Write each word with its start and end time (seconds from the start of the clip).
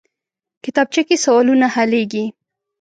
کتابچه 0.63 1.01
کې 1.07 1.15
سوالونه 1.23 1.67
حلېږي 1.75 2.25